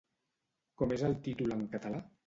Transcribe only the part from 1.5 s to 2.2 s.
en català?